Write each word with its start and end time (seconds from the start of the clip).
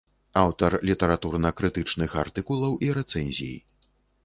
Аўтар 0.43 0.71
літаратурна-крытычных 0.89 2.17
артыкулаў 2.23 2.71
і 2.89 2.91
рэцэнзій. 3.01 3.57